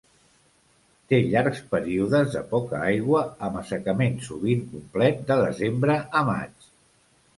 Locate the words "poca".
2.55-2.79